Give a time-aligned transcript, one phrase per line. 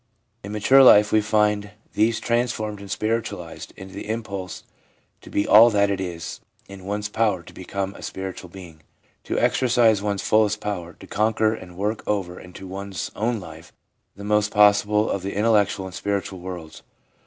[0.43, 4.63] In mature life we find these transformed and spiritualised into the impulse
[5.21, 8.81] to be all that it is in one's power to become as a spiritual being;
[9.25, 13.71] to exercise one's fullest power; to conquer and work over into one's own life
[14.15, 16.81] the most possible of the intellectual and spiritual worlds.